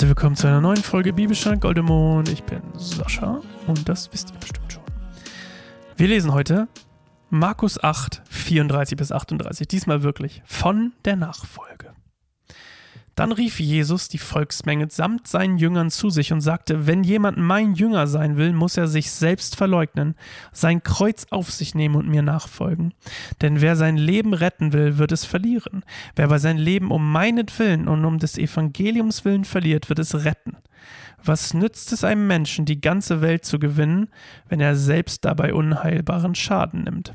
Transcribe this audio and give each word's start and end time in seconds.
Herzlich 0.00 0.16
willkommen 0.16 0.34
zu 0.34 0.46
einer 0.46 0.62
neuen 0.62 0.82
Folge 0.82 1.12
Bibelstein 1.12 1.60
Goldemond. 1.60 2.30
Ich 2.30 2.42
bin 2.44 2.62
Sascha 2.74 3.42
und 3.66 3.86
das 3.86 4.10
wisst 4.10 4.30
ihr 4.30 4.38
bestimmt 4.38 4.72
schon. 4.72 4.82
Wir 5.98 6.08
lesen 6.08 6.32
heute 6.32 6.68
Markus 7.28 7.84
8, 7.84 8.22
34 8.30 8.96
bis 8.96 9.12
38. 9.12 9.68
Diesmal 9.68 10.02
wirklich 10.02 10.40
von 10.46 10.94
der 11.04 11.16
Nachfolge. 11.16 11.89
Dann 13.20 13.32
rief 13.32 13.60
Jesus 13.60 14.08
die 14.08 14.16
Volksmenge 14.16 14.88
samt 14.88 15.28
seinen 15.28 15.58
Jüngern 15.58 15.90
zu 15.90 16.08
sich 16.08 16.32
und 16.32 16.40
sagte, 16.40 16.86
wenn 16.86 17.04
jemand 17.04 17.36
mein 17.36 17.74
Jünger 17.74 18.06
sein 18.06 18.38
will, 18.38 18.54
muss 18.54 18.78
er 18.78 18.88
sich 18.88 19.10
selbst 19.10 19.56
verleugnen, 19.56 20.14
sein 20.52 20.82
Kreuz 20.82 21.26
auf 21.28 21.50
sich 21.50 21.74
nehmen 21.74 21.96
und 21.96 22.08
mir 22.08 22.22
nachfolgen. 22.22 22.94
Denn 23.42 23.60
wer 23.60 23.76
sein 23.76 23.98
Leben 23.98 24.32
retten 24.32 24.72
will, 24.72 24.96
wird 24.96 25.12
es 25.12 25.26
verlieren. 25.26 25.84
Wer 26.16 26.24
aber 26.24 26.38
sein 26.38 26.56
Leben 26.56 26.90
um 26.90 27.12
meinetwillen 27.12 27.88
und 27.88 28.06
um 28.06 28.18
des 28.18 28.38
Evangeliums 28.38 29.22
willen 29.26 29.44
verliert, 29.44 29.90
wird 29.90 29.98
es 29.98 30.24
retten. 30.24 30.56
Was 31.22 31.52
nützt 31.52 31.92
es 31.92 32.04
einem 32.04 32.26
Menschen, 32.26 32.64
die 32.64 32.80
ganze 32.80 33.20
Welt 33.20 33.44
zu 33.44 33.58
gewinnen, 33.58 34.08
wenn 34.48 34.60
er 34.60 34.76
selbst 34.76 35.26
dabei 35.26 35.52
unheilbaren 35.52 36.34
Schaden 36.34 36.84
nimmt? 36.84 37.12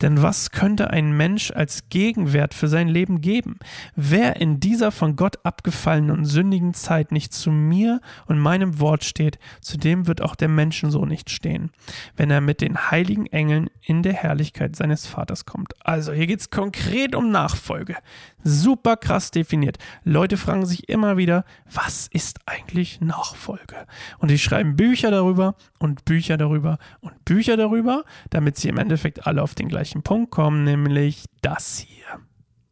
Denn 0.00 0.22
was 0.22 0.50
könnte 0.50 0.90
ein 0.90 1.16
Mensch 1.16 1.50
als 1.50 1.88
Gegenwert 1.88 2.54
für 2.54 2.68
sein 2.68 2.88
Leben 2.88 3.20
geben? 3.20 3.58
Wer 3.96 4.36
in 4.36 4.60
dieser 4.60 4.92
von 4.92 5.16
Gott 5.16 5.44
abgefallenen 5.44 6.10
und 6.10 6.24
sündigen 6.24 6.74
Zeit 6.74 7.12
nicht 7.12 7.32
zu 7.32 7.50
mir 7.50 8.00
und 8.26 8.38
meinem 8.38 8.78
Wort 8.80 9.04
steht, 9.04 9.38
zu 9.60 9.76
dem 9.76 10.06
wird 10.06 10.22
auch 10.22 10.34
der 10.34 10.48
Menschensohn 10.48 11.08
nicht 11.08 11.30
stehen, 11.30 11.70
wenn 12.16 12.30
er 12.30 12.40
mit 12.40 12.60
den 12.60 12.90
heiligen 12.90 13.26
Engeln 13.26 13.70
in 13.82 14.02
der 14.02 14.12
Herrlichkeit 14.12 14.76
seines 14.76 15.06
Vaters 15.06 15.46
kommt. 15.46 15.74
Also 15.84 16.12
hier 16.12 16.26
geht 16.26 16.40
es 16.40 16.50
konkret 16.50 17.14
um 17.14 17.30
Nachfolge. 17.30 17.96
Super 18.44 18.96
krass 18.96 19.30
definiert. 19.30 19.78
Leute 20.04 20.36
fragen 20.36 20.64
sich 20.64 20.88
immer 20.88 21.16
wieder, 21.16 21.44
was 21.70 22.08
ist 22.12 22.38
eigentlich 22.46 23.00
Nachfolge? 23.00 23.86
Und 24.18 24.30
die 24.30 24.38
schreiben 24.38 24.76
Bücher 24.76 25.10
darüber 25.10 25.56
und 25.78 26.04
Bücher 26.04 26.36
darüber 26.36 26.78
und 27.00 27.24
Bücher 27.24 27.56
darüber, 27.56 28.04
damit 28.30 28.56
sie 28.56 28.68
im 28.68 28.78
Endeffekt 28.78 29.26
alle 29.26 29.42
auf 29.42 29.54
den 29.54 29.68
gleichen 29.68 29.87
Punkt 29.94 30.30
kommen, 30.30 30.64
nämlich 30.64 31.24
das 31.42 31.78
hier. 31.78 32.20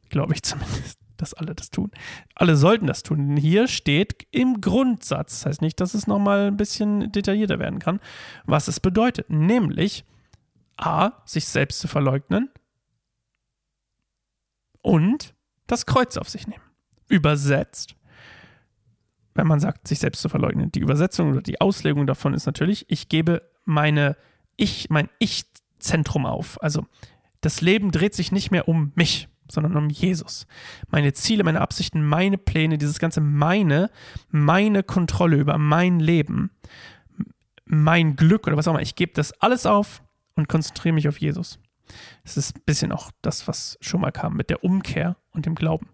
Glaube 0.09 0.35
ich 0.35 0.43
zumindest 0.43 0.99
dass 1.17 1.35
alle 1.35 1.55
das 1.55 1.71
tun. 1.71 1.91
Alle 2.35 2.57
sollten 2.57 2.87
das 2.87 3.03
tun. 3.03 3.37
Hier 3.37 3.69
steht 3.69 4.27
im 4.31 4.61
Grundsatz, 4.61 5.41
das 5.41 5.47
heißt 5.47 5.63
nicht, 5.63 5.81
dass 5.81 5.95
es 5.95 6.07
nochmal 6.07 6.49
ein 6.49 6.57
bisschen 6.57 7.11
detaillierter 7.11 7.59
werden 7.59 7.79
kann, 7.79 8.01
was 8.45 8.69
es 8.69 8.81
bedeutet. 8.81 9.31
Nämlich 9.31 10.05
A, 10.77 11.13
sich 11.25 11.47
selbst 11.47 11.79
zu 11.81 11.89
verleugnen 11.89 12.51
und 14.83 15.35
das 15.67 15.87
Kreuz 15.87 16.17
auf 16.17 16.29
sich 16.29 16.47
nehmen. 16.47 16.63
Übersetzt, 17.09 17.97
wenn 19.35 19.47
man 19.47 19.61
sagt, 19.61 19.89
sich 19.89 19.99
selbst 19.99 20.21
zu 20.21 20.29
verleugnen. 20.29 20.71
Die 20.73 20.81
Übersetzung 20.81 21.31
oder 21.31 21.43
die 21.43 21.61
Auslegung 21.61 22.07
davon 22.07 22.35
ist 22.35 22.47
natürlich, 22.47 22.85
ich 22.89 23.09
gebe 23.09 23.43
meine 23.65 24.17
Ich, 24.57 24.91
mein 24.91 25.09
Ich-Zentrum 25.79 26.27
auf. 26.27 26.63
Also 26.63 26.87
das 27.41 27.61
Leben 27.61 27.91
dreht 27.91 28.15
sich 28.15 28.33
nicht 28.33 28.51
mehr 28.51 28.69
um 28.69 28.93
mich, 28.95 29.29
sondern 29.49 29.77
um 29.77 29.89
Jesus. 29.89 30.47
Meine 30.89 31.13
Ziele, 31.13 31.45
meine 31.45 31.61
Absichten, 31.61 32.05
meine 32.05 32.39
Pläne, 32.39 32.79
dieses 32.79 32.99
ganze 32.99 33.21
meine, 33.21 33.91
meine 34.31 34.83
Kontrolle 34.83 35.37
über 35.37 35.59
mein 35.59 36.01
Leben, 36.01 36.51
mein 37.65 38.17
Glück 38.17 38.47
oder 38.47 38.57
was 38.57 38.67
auch 38.67 38.73
immer. 38.73 38.83
Ich 38.83 38.95
gebe 38.95 39.13
das 39.13 39.33
alles 39.41 39.67
auf 39.67 40.03
und 40.35 40.49
konzentriere 40.49 40.95
mich 40.95 41.09
auf 41.09 41.19
Jesus. 41.19 41.59
Es 42.25 42.37
ist 42.37 42.57
ein 42.57 42.63
bisschen 42.67 42.93
auch 42.93 43.11
das, 43.23 43.49
was 43.49 43.79
schon 43.81 44.01
mal 44.01 44.13
kam 44.13 44.35
mit 44.35 44.51
der 44.51 44.65
Umkehr 44.65 45.17
und 45.33 45.47
dem 45.47 45.55
Glauben. 45.55 45.89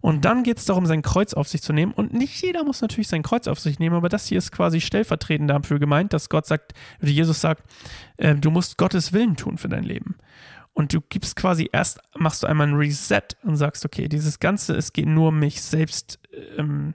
Und 0.00 0.24
dann 0.24 0.42
geht 0.42 0.58
es 0.58 0.64
darum, 0.64 0.86
sein 0.86 1.02
Kreuz 1.02 1.34
auf 1.34 1.48
sich 1.48 1.62
zu 1.62 1.72
nehmen. 1.72 1.92
Und 1.92 2.12
nicht 2.12 2.42
jeder 2.42 2.64
muss 2.64 2.80
natürlich 2.80 3.08
sein 3.08 3.22
Kreuz 3.22 3.46
auf 3.46 3.60
sich 3.60 3.78
nehmen, 3.78 3.96
aber 3.96 4.08
das 4.08 4.26
hier 4.26 4.38
ist 4.38 4.52
quasi 4.52 4.80
stellvertretend 4.80 5.50
dafür 5.50 5.78
gemeint, 5.78 6.12
dass 6.12 6.28
Gott 6.28 6.46
sagt, 6.46 6.72
wie 7.00 7.12
Jesus 7.12 7.40
sagt, 7.40 7.62
äh, 8.16 8.34
du 8.34 8.50
musst 8.50 8.78
Gottes 8.78 9.12
Willen 9.12 9.36
tun 9.36 9.58
für 9.58 9.68
dein 9.68 9.84
Leben. 9.84 10.16
Und 10.72 10.92
du 10.92 11.00
gibst 11.00 11.34
quasi 11.34 11.68
erst, 11.72 11.98
machst 12.16 12.42
du 12.42 12.46
einmal 12.46 12.68
ein 12.68 12.74
Reset 12.74 13.36
und 13.42 13.56
sagst, 13.56 13.84
okay, 13.84 14.08
dieses 14.08 14.38
Ganze, 14.38 14.74
es 14.76 14.92
geht 14.92 15.06
nur 15.06 15.28
um 15.28 15.38
mich 15.40 15.60
selbst. 15.60 16.20
Ähm, 16.56 16.94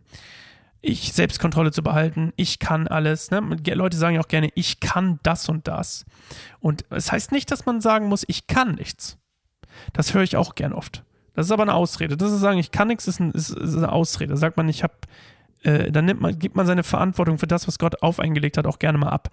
ich 0.85 1.13
Selbstkontrolle 1.13 1.71
zu 1.71 1.81
behalten, 1.81 2.33
ich 2.35 2.59
kann 2.59 2.89
alles. 2.89 3.31
Ne? 3.31 3.39
Leute 3.73 3.95
sagen 3.95 4.15
ja 4.15 4.21
auch 4.21 4.27
gerne, 4.27 4.49
ich 4.53 4.81
kann 4.81 5.17
das 5.23 5.47
und 5.47 5.67
das. 5.69 6.05
Und 6.59 6.83
es 6.89 7.09
heißt 7.09 7.31
nicht, 7.31 7.49
dass 7.51 7.65
man 7.65 7.79
sagen 7.79 8.09
muss, 8.09 8.25
ich 8.27 8.47
kann 8.47 8.75
nichts. 8.75 9.17
Das 9.93 10.13
höre 10.13 10.23
ich 10.23 10.35
auch 10.35 10.55
gern 10.55 10.73
oft. 10.73 11.03
Das 11.35 11.45
ist 11.45 11.53
aber 11.53 11.63
eine 11.63 11.73
Ausrede. 11.73 12.17
Das 12.17 12.33
ist 12.33 12.41
sagen, 12.41 12.59
ich 12.59 12.71
kann 12.71 12.89
nichts, 12.89 13.07
ist, 13.07 13.21
ein, 13.21 13.31
ist, 13.31 13.49
ist 13.49 13.77
eine 13.77 13.93
Ausrede. 13.93 14.35
Sagt 14.35 14.57
man, 14.57 14.67
ich 14.67 14.83
habe, 14.83 14.93
äh, 15.61 15.89
dann 15.89 16.03
nimmt 16.03 16.19
man, 16.19 16.37
gibt 16.37 16.57
man 16.57 16.67
seine 16.67 16.83
Verantwortung 16.83 17.39
für 17.39 17.47
das, 17.47 17.65
was 17.65 17.79
Gott 17.79 18.01
aufeingelegt 18.03 18.57
hat, 18.57 18.67
auch 18.67 18.77
gerne 18.77 18.97
mal 18.97 19.09
ab. 19.09 19.29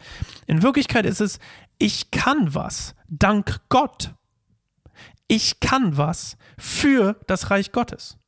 In 0.47 0.63
Wirklichkeit 0.63 1.05
ist 1.05 1.21
es, 1.21 1.41
ich 1.79 2.13
kann 2.13 2.55
was, 2.55 2.95
dank 3.09 3.61
Gott. 3.69 4.15
Ich 5.27 5.59
kann 5.59 5.97
was 5.97 6.37
für 6.59 7.17
das 7.27 7.51
Reich 7.51 7.73
Gottes 7.73 8.20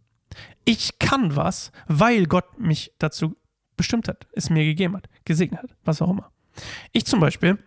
ich 0.65 0.99
kann 0.99 1.37
was, 1.37 1.73
weil 1.87 2.27
Gott 2.27 2.59
mich 2.59 2.93
dazu 2.99 3.37
bestimmt 3.77 4.09
hat, 4.09 4.27
es 4.33 4.51
mir 4.51 4.65
gegeben 4.65 4.97
hat, 4.97 5.09
gesegnet 5.25 5.63
hat, 5.63 5.77
was 5.85 6.03
auch 6.03 6.11
immer. 6.11 6.31
Ich 6.93 7.07
zum 7.07 7.21
Beispiel 7.21 7.59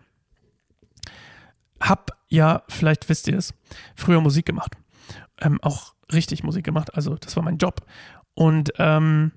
habe 1.80 2.14
ja, 2.28 2.64
vielleicht 2.68 3.08
wisst 3.10 3.28
ihr 3.28 3.38
es, 3.38 3.54
früher 3.96 4.22
Musik 4.22 4.46
gemacht. 4.46 4.76
Ähm, 5.42 5.60
auch 5.62 5.96
richtig 6.12 6.44
Musik 6.44 6.66
gemacht, 6.66 6.96
also 6.96 7.16
das 7.16 7.36
war 7.36 7.44
mein 7.44 7.58
Job. 7.58 7.86
Und 8.34 8.72
ähm, 8.78 9.32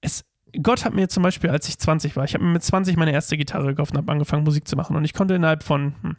es, 0.00 0.24
Gott 0.62 0.84
hat 0.84 0.94
mir 0.94 1.08
zum 1.08 1.22
Beispiel, 1.22 1.50
als 1.50 1.68
ich 1.68 1.78
20 1.78 2.16
war, 2.16 2.24
ich 2.24 2.34
habe 2.34 2.44
mir 2.44 2.52
mit 2.52 2.62
20 2.62 2.96
meine 2.96 3.12
erste 3.12 3.36
Gitarre 3.36 3.68
gekauft 3.68 3.92
und 3.92 3.98
habe 3.98 4.12
angefangen 4.12 4.44
Musik 4.44 4.66
zu 4.66 4.76
machen. 4.76 4.96
Und 4.96 5.04
ich 5.04 5.14
konnte 5.14 5.34
innerhalb 5.34 5.62
von, 5.62 5.94
hm, 6.02 6.16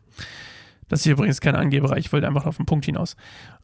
das 0.94 1.08
ist 1.08 1.12
übrigens 1.12 1.42
keine 1.42 1.58
Angeberei, 1.58 1.98
ich 1.98 2.14
wollte 2.14 2.28
einfach 2.28 2.46
auf 2.46 2.58
den 2.58 2.68
Punkt 2.68 2.86
hinaus. 2.86 3.16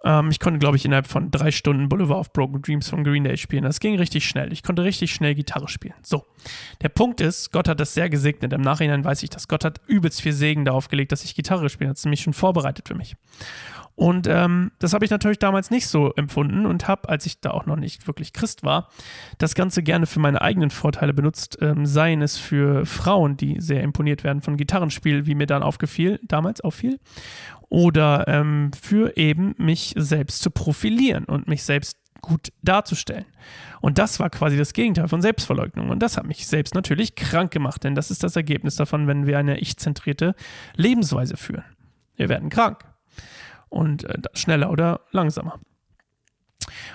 Ähm, 0.03 0.31
ich 0.31 0.40
konnte, 0.40 0.57
glaube 0.57 0.78
ich, 0.78 0.85
innerhalb 0.85 1.06
von 1.06 1.29
drei 1.29 1.51
Stunden 1.51 1.88
Boulevard 1.88 2.22
of 2.22 2.34
Broken 2.34 2.59
Dreams 2.63 2.90
von 2.90 3.03
Green 3.03 3.23
Day 3.23 3.38
spielen. 3.38 3.63
Das 3.63 3.79
ging 3.79 3.97
richtig 3.97 4.28
schnell. 4.28 4.51
Ich 4.51 4.63
konnte 4.63 4.84
richtig 4.84 5.13
schnell 5.13 5.35
Gitarre 5.35 5.68
spielen. 5.68 5.94
So. 6.01 6.25
Der 6.81 6.89
Punkt 6.89 7.22
ist, 7.22 7.51
Gott 7.51 7.68
hat 7.68 7.79
das 7.79 7.94
sehr 7.94 8.09
gesegnet. 8.09 8.51
Im 8.51 8.62
Nachhinein 8.62 9.03
weiß 9.03 9.22
ich, 9.22 9.29
dass 9.29 9.47
Gott 9.47 9.63
hat 9.63 9.79
übelst 9.85 10.22
viel 10.22 10.34
Segen 10.34 10.66
darauf 10.66 10.88
gelegt, 10.88 11.12
dass 11.12 11.23
ich 11.23 11.35
Gitarre 11.35 11.69
spiele. 11.69 11.91
Hat 11.91 11.97
es 11.97 12.06
nämlich 12.06 12.22
schon 12.22 12.34
vorbereitet 12.34 12.88
für 12.88 12.95
mich. 12.95 13.16
Und 13.99 14.27
ähm, 14.27 14.71
das 14.79 14.93
habe 14.93 15.03
ich 15.03 15.11
natürlich 15.11 15.39
damals 15.39 15.71
nicht 15.71 15.85
so 15.87 16.13
empfunden 16.13 16.65
und 16.65 16.87
habe, 16.87 17.09
als 17.09 17.25
ich 17.25 17.41
da 17.41 17.51
auch 17.51 17.65
noch 17.65 17.75
nicht 17.75 18.07
wirklich 18.07 18.31
Christ 18.31 18.63
war, 18.63 18.87
das 19.39 19.55
Ganze 19.55 19.83
gerne 19.83 20.05
für 20.05 20.21
meine 20.21 20.41
eigenen 20.41 20.69
Vorteile 20.69 21.13
benutzt, 21.13 21.57
ähm, 21.59 21.85
seien 21.85 22.21
es 22.21 22.38
für 22.38 22.85
Frauen, 22.85 23.35
die 23.35 23.59
sehr 23.59 23.83
imponiert 23.83 24.23
werden 24.23 24.41
von 24.41 24.55
Gitarrenspiel, 24.55 25.25
wie 25.25 25.35
mir 25.35 25.47
dann 25.47 25.63
aufgefiel, 25.63 26.17
damals 26.23 26.61
auffiel, 26.61 27.01
oder 27.67 28.25
ähm, 28.29 28.71
für 28.81 29.17
eben 29.17 29.53
mich 29.57 29.93
selbst 29.97 30.43
zu 30.43 30.49
profilieren 30.49 31.25
und 31.25 31.49
mich 31.49 31.63
selbst 31.63 31.97
gut 32.21 32.53
darzustellen. 32.63 33.25
Und 33.81 33.97
das 33.97 34.17
war 34.21 34.29
quasi 34.29 34.55
das 34.55 34.71
Gegenteil 34.71 35.09
von 35.09 35.21
Selbstverleugnung. 35.21 35.89
Und 35.89 35.99
das 35.99 36.15
hat 36.15 36.25
mich 36.25 36.47
selbst 36.47 36.73
natürlich 36.73 37.15
krank 37.15 37.51
gemacht, 37.51 37.83
denn 37.83 37.95
das 37.95 38.11
ist 38.11 38.23
das 38.23 38.38
Ergebnis 38.38 38.77
davon, 38.77 39.07
wenn 39.07 39.25
wir 39.25 39.38
eine 39.38 39.59
ich-zentrierte 39.59 40.35
Lebensweise 40.77 41.35
führen. 41.35 41.65
Wir 42.15 42.29
werden 42.29 42.49
krank 42.49 42.88
und 43.69 44.03
äh, 44.03 44.22
schneller 44.34 44.72
oder 44.72 45.02
langsamer. 45.12 45.59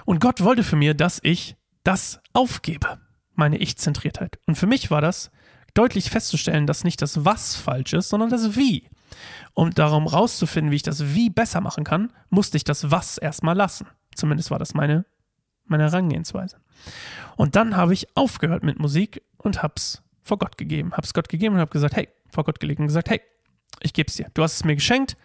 Und 0.04 0.20
Gott 0.20 0.42
wollte 0.42 0.64
für 0.64 0.76
mir, 0.76 0.94
dass 0.94 1.18
ich 1.22 1.56
das 1.82 2.20
aufgebe, 2.32 2.98
meine 3.34 3.58
Ich-Zentriertheit. 3.58 4.38
Und 4.46 4.56
für 4.56 4.66
mich 4.66 4.90
war 4.90 5.00
das 5.00 5.30
deutlich 5.74 6.10
festzustellen, 6.10 6.66
dass 6.66 6.84
nicht 6.84 7.02
das 7.02 7.24
Was 7.24 7.56
falsch 7.56 7.92
ist, 7.92 8.08
sondern 8.08 8.30
das 8.30 8.56
Wie. 8.56 8.88
Um 9.52 9.72
darum 9.72 10.06
rauszufinden, 10.06 10.70
wie 10.70 10.76
ich 10.76 10.82
das 10.82 11.14
Wie 11.14 11.30
besser 11.30 11.60
machen 11.60 11.84
kann, 11.84 12.12
musste 12.30 12.56
ich 12.56 12.64
das 12.64 12.90
Was 12.90 13.18
erstmal 13.18 13.56
lassen. 13.56 13.86
Zumindest 14.14 14.50
war 14.50 14.58
das 14.58 14.74
meine, 14.74 15.04
meine 15.64 15.84
Herangehensweise. 15.84 16.60
Und 17.36 17.56
dann 17.56 17.76
habe 17.76 17.92
ich 17.92 18.16
aufgehört 18.16 18.62
mit 18.62 18.78
Musik 18.78 19.22
und 19.36 19.62
hab's 19.62 20.02
vor 20.22 20.38
Gott 20.38 20.56
gegeben. 20.56 20.92
Hab's 20.92 21.12
Gott 21.12 21.28
gegeben 21.28 21.56
und 21.56 21.60
hab 21.60 21.70
gesagt, 21.70 21.96
hey, 21.96 22.08
vor 22.30 22.44
Gott 22.44 22.60
gelegt 22.60 22.80
und 22.80 22.86
gesagt, 22.86 23.10
hey, 23.10 23.20
ich 23.80 23.92
geb's 23.92 24.14
dir. 24.14 24.30
Du 24.34 24.42
hast 24.42 24.54
es 24.54 24.64
mir 24.64 24.74
geschenkt, 24.74 25.16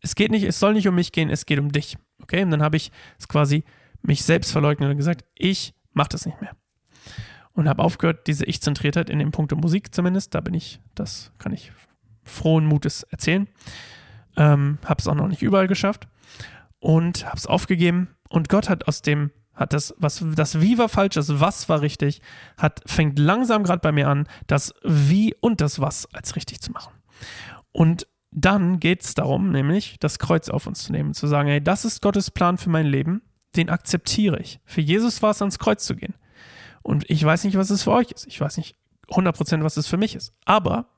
es 0.00 0.14
geht 0.14 0.30
nicht, 0.30 0.44
es 0.44 0.58
soll 0.58 0.74
nicht 0.74 0.88
um 0.88 0.94
mich 0.94 1.12
gehen, 1.12 1.30
es 1.30 1.46
geht 1.46 1.58
um 1.58 1.72
dich. 1.72 1.96
Okay? 2.22 2.42
Und 2.42 2.50
dann 2.50 2.62
habe 2.62 2.76
ich 2.76 2.90
es 3.18 3.28
quasi 3.28 3.64
mich 4.02 4.24
selbst 4.24 4.52
verleugnet 4.52 4.90
und 4.90 4.96
gesagt, 4.96 5.24
ich 5.34 5.74
mache 5.92 6.10
das 6.10 6.26
nicht 6.26 6.40
mehr. 6.40 6.56
Und 7.52 7.68
habe 7.68 7.82
aufgehört, 7.82 8.26
diese 8.26 8.44
Ich-Zentriertheit 8.44 9.08
in 9.08 9.18
dem 9.18 9.32
Punkt 9.32 9.50
der 9.50 9.58
Musik 9.58 9.94
zumindest, 9.94 10.34
da 10.34 10.40
bin 10.40 10.54
ich, 10.54 10.80
das 10.94 11.32
kann 11.38 11.52
ich 11.52 11.72
frohen 12.22 12.66
Mutes 12.66 13.02
erzählen. 13.04 13.48
Ähm, 14.36 14.78
habe 14.84 15.00
es 15.00 15.08
auch 15.08 15.14
noch 15.14 15.28
nicht 15.28 15.42
überall 15.42 15.66
geschafft 15.66 16.06
und 16.78 17.24
habe 17.24 17.38
es 17.38 17.46
aufgegeben. 17.46 18.08
Und 18.28 18.48
Gott 18.48 18.68
hat 18.68 18.86
aus 18.86 19.00
dem, 19.00 19.30
hat 19.54 19.72
das, 19.72 19.94
was, 19.96 20.22
das 20.34 20.60
Wie 20.60 20.76
war 20.76 20.90
falsch, 20.90 21.14
das 21.14 21.40
Was 21.40 21.68
war 21.70 21.80
richtig, 21.80 22.20
hat, 22.58 22.82
fängt 22.84 23.18
langsam 23.18 23.64
gerade 23.64 23.80
bei 23.80 23.92
mir 23.92 24.08
an, 24.08 24.28
das 24.46 24.74
Wie 24.82 25.34
und 25.40 25.62
das 25.62 25.80
Was 25.80 26.12
als 26.12 26.36
richtig 26.36 26.60
zu 26.60 26.72
machen. 26.72 26.92
Und 27.72 28.06
dann 28.38 28.80
geht 28.80 29.02
es 29.02 29.14
darum, 29.14 29.50
nämlich 29.50 29.96
das 29.98 30.18
Kreuz 30.18 30.50
auf 30.50 30.66
uns 30.66 30.84
zu 30.84 30.92
nehmen, 30.92 31.14
zu 31.14 31.26
sagen, 31.26 31.48
hey, 31.48 31.64
das 31.64 31.86
ist 31.86 32.02
Gottes 32.02 32.30
Plan 32.30 32.58
für 32.58 32.68
mein 32.68 32.84
Leben, 32.84 33.22
den 33.56 33.70
akzeptiere 33.70 34.38
ich. 34.38 34.60
Für 34.66 34.82
Jesus 34.82 35.22
war 35.22 35.30
es 35.30 35.40
ans 35.40 35.58
Kreuz 35.58 35.86
zu 35.86 35.96
gehen. 35.96 36.14
Und 36.82 37.08
ich 37.08 37.24
weiß 37.24 37.44
nicht, 37.44 37.56
was 37.56 37.70
es 37.70 37.82
für 37.82 37.92
euch 37.92 38.12
ist. 38.12 38.26
Ich 38.26 38.38
weiß 38.38 38.58
nicht 38.58 38.76
100%, 39.08 39.62
was 39.62 39.78
es 39.78 39.86
für 39.86 39.96
mich 39.96 40.14
ist. 40.14 40.34
Aber 40.44 40.90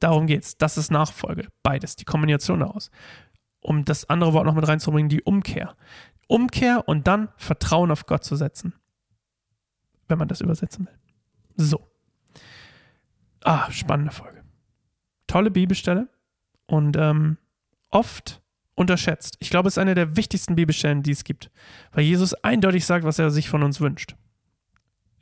darum 0.00 0.26
geht's. 0.26 0.56
Das 0.56 0.78
ist 0.78 0.90
Nachfolge. 0.90 1.48
Beides. 1.62 1.96
Die 1.96 2.06
Kombination 2.06 2.60
daraus. 2.60 2.90
Um 3.60 3.84
das 3.84 4.08
andere 4.08 4.32
Wort 4.32 4.46
noch 4.46 4.54
mit 4.54 4.66
reinzubringen, 4.66 5.10
die 5.10 5.22
Umkehr. 5.22 5.76
Umkehr 6.28 6.88
und 6.88 7.06
dann 7.06 7.28
Vertrauen 7.36 7.90
auf 7.90 8.06
Gott 8.06 8.24
zu 8.24 8.36
setzen. 8.36 8.72
Wenn 10.08 10.18
man 10.18 10.28
das 10.28 10.40
übersetzen 10.40 10.86
will. 10.86 10.98
So. 11.56 11.90
Ah, 13.44 13.70
spannende 13.70 14.12
Folge. 14.12 14.42
Tolle 15.26 15.50
Bibelstelle 15.50 16.08
und 16.66 16.96
ähm, 16.96 17.38
oft 17.90 18.42
unterschätzt. 18.74 19.36
Ich 19.38 19.50
glaube, 19.50 19.68
es 19.68 19.74
ist 19.74 19.78
eine 19.78 19.94
der 19.94 20.16
wichtigsten 20.16 20.56
Bibelstellen, 20.56 21.02
die 21.02 21.12
es 21.12 21.24
gibt, 21.24 21.50
weil 21.92 22.04
Jesus 22.04 22.34
eindeutig 22.34 22.84
sagt, 22.84 23.04
was 23.04 23.18
er 23.18 23.30
sich 23.30 23.48
von 23.48 23.62
uns 23.62 23.80
wünscht. 23.80 24.16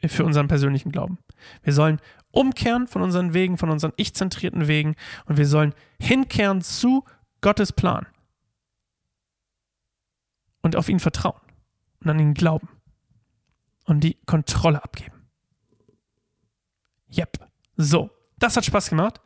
Für 0.04 0.24
unseren 0.24 0.48
persönlichen 0.48 0.90
Glauben. 0.90 1.18
Wir 1.62 1.72
sollen 1.72 2.00
umkehren 2.32 2.88
von 2.88 3.02
unseren 3.02 3.34
Wegen, 3.34 3.56
von 3.56 3.70
unseren 3.70 3.92
ich-zentrierten 3.96 4.66
Wegen 4.66 4.96
und 5.26 5.36
wir 5.36 5.46
sollen 5.46 5.74
hinkehren 6.00 6.60
zu 6.60 7.04
Gottes 7.40 7.72
Plan 7.72 8.06
und 10.60 10.74
auf 10.74 10.88
ihn 10.88 10.98
vertrauen 10.98 11.40
und 12.00 12.10
an 12.10 12.18
ihn 12.18 12.34
glauben 12.34 12.68
und 13.84 14.00
die 14.00 14.14
Kontrolle 14.26 14.82
abgeben. 14.82 15.28
Yep. 17.16 17.48
So, 17.76 18.10
das 18.38 18.56
hat 18.56 18.64
Spaß 18.64 18.88
gemacht. 18.88 19.20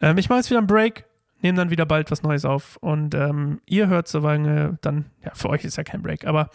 Ähm, 0.00 0.18
ich 0.18 0.28
mache 0.28 0.40
jetzt 0.40 0.50
wieder 0.50 0.58
einen 0.58 0.66
Break, 0.66 1.06
nehme 1.42 1.56
dann 1.56 1.70
wieder 1.70 1.86
bald 1.86 2.10
was 2.10 2.22
Neues 2.22 2.44
auf 2.44 2.76
und 2.78 3.14
ähm, 3.14 3.60
ihr 3.66 3.88
hört 3.88 4.08
so 4.08 4.20
lange 4.20 4.78
dann, 4.82 5.06
ja, 5.24 5.32
für 5.34 5.48
euch 5.50 5.64
ist 5.64 5.76
ja 5.76 5.84
kein 5.84 6.02
Break, 6.02 6.26
aber 6.26 6.50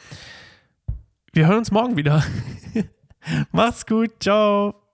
wir 1.33 1.47
hören 1.47 1.59
uns 1.59 1.71
morgen 1.71 1.97
wieder. 1.97 2.23
Macht's 3.51 3.85
gut, 3.85 4.11
ciao. 4.19 4.86